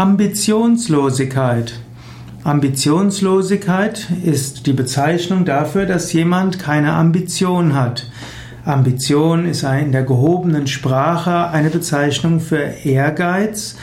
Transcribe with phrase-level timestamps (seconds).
[0.00, 1.78] Ambitionslosigkeit.
[2.42, 8.10] Ambitionslosigkeit ist die Bezeichnung dafür, dass jemand keine Ambition hat.
[8.64, 13.76] Ambition ist in der gehobenen Sprache eine Bezeichnung für Ehrgeiz,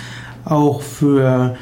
[0.44, 1.56] auch für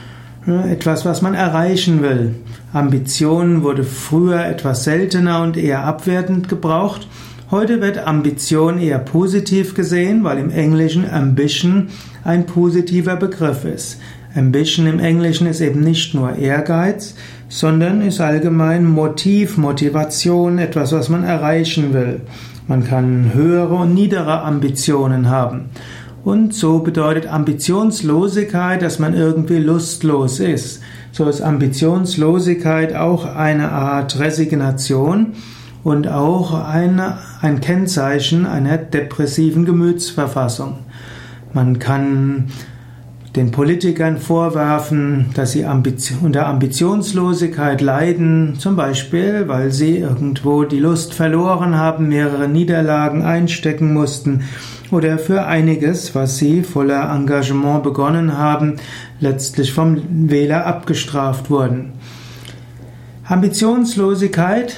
[0.47, 2.35] etwas, was man erreichen will.
[2.71, 7.09] Ambition wurde früher etwas seltener und eher abwertend gebraucht.
[7.51, 11.89] Heute wird Ambition eher positiv gesehen, weil im Englischen Ambition
[12.23, 13.99] ein positiver Begriff ist.
[14.35, 17.15] Ambition im Englischen ist eben nicht nur Ehrgeiz,
[17.47, 22.21] sondern ist allgemein Motiv, Motivation, etwas, was man erreichen will.
[22.67, 25.69] Man kann höhere und niedere Ambitionen haben.
[26.25, 30.81] Und so bedeutet Ambitionslosigkeit, dass man irgendwie lustlos ist.
[31.11, 35.33] So ist Ambitionslosigkeit auch eine Art Resignation
[35.83, 40.79] und auch eine, ein Kennzeichen einer depressiven Gemütsverfassung.
[41.53, 42.47] Man kann
[43.35, 45.65] den Politikern vorwerfen, dass sie
[46.21, 53.93] unter Ambitionslosigkeit leiden, zum Beispiel, weil sie irgendwo die Lust verloren haben, mehrere Niederlagen einstecken
[53.93, 54.45] mussten
[54.91, 58.77] oder für einiges, was sie voller Engagement begonnen haben,
[59.19, 61.93] letztlich vom Wähler abgestraft wurden.
[63.25, 64.77] Ambitionslosigkeit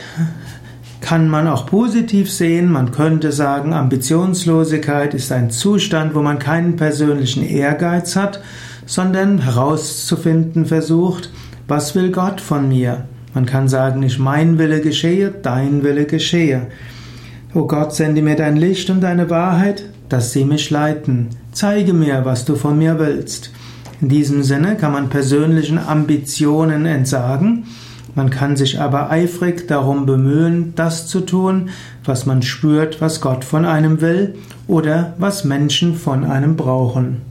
[1.01, 2.71] kann man auch positiv sehen.
[2.71, 8.41] Man könnte sagen, Ambitionslosigkeit ist ein Zustand, wo man keinen persönlichen Ehrgeiz hat,
[8.85, 11.31] sondern herauszufinden versucht,
[11.67, 13.05] was will Gott von mir?
[13.33, 16.67] Man kann sagen, nicht mein Wille geschehe, dein Wille geschehe.
[17.53, 21.27] O Gott, sende mir dein Licht und deine Wahrheit, dass sie mich leiten.
[21.51, 23.51] Zeige mir, was du von mir willst.
[23.99, 27.65] In diesem Sinne kann man persönlichen Ambitionen entsagen
[28.17, 31.69] man kann sich aber eifrig darum bemühen, das zu tun,
[32.03, 34.33] was man spürt, was Gott von einem will
[34.67, 37.21] oder was Menschen von einem brauchen.